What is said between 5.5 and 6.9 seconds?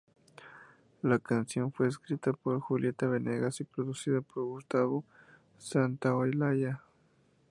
Santaolalla.